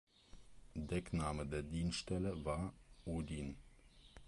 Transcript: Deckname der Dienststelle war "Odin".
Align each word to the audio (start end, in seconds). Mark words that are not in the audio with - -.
Deckname 0.73 1.45
der 1.45 1.61
Dienststelle 1.61 2.43
war 2.43 2.73
"Odin". 3.05 3.55